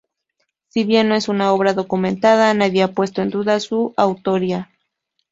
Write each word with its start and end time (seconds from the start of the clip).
Si 0.69 0.83
bien 0.83 1.09
no 1.09 1.13
es 1.13 1.29
una 1.29 1.53
obra 1.53 1.73
documentada 1.75 2.51
nadie 2.55 2.81
ha 2.81 2.91
puesto 2.91 3.21
en 3.21 3.29
duda 3.29 3.59
su 3.59 3.93
autoría. 3.97 4.71